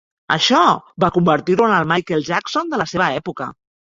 Això 0.35 0.61
va 1.03 1.09
convertir-lo 1.17 1.67
en 1.69 1.75
el 1.81 1.85
Michael 1.93 2.25
Jackson 2.31 2.75
de 2.75 2.79
la 2.83 2.87
seva 2.95 3.13
època. 3.21 3.51